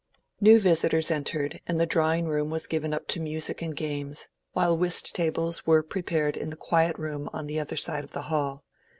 New 0.39 0.59
visitors 0.59 1.11
entered, 1.11 1.61
and 1.67 1.79
the 1.79 1.85
drawing 1.85 2.25
room 2.25 2.49
was 2.49 2.65
given 2.65 2.91
up 2.91 3.07
to 3.07 3.19
music 3.19 3.61
and 3.61 3.75
games, 3.75 4.29
while 4.53 4.75
whist 4.75 5.13
tables 5.13 5.67
were 5.67 5.83
prepared 5.83 6.35
in 6.35 6.49
the 6.49 6.55
quiet 6.55 6.97
room 6.97 7.29
on 7.33 7.45
the 7.45 7.59
other 7.59 7.75
side 7.75 8.03
of 8.03 8.09
the 8.09 8.23
hall. 8.23 8.63